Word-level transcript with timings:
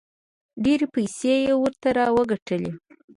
ډېرې 0.63 0.85
پیسې 0.95 1.33
یې 1.45 1.53
ورته 1.63 1.87
راوګټلې. 1.97 2.71